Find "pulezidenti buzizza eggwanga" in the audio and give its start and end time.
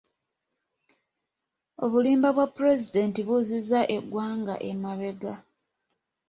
2.55-4.55